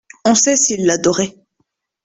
[0.25, 1.35] On sait s'il l'adorait.